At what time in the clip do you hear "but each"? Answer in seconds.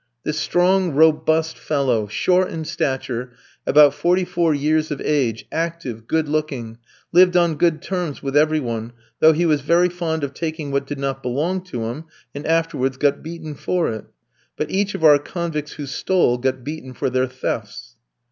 14.57-14.95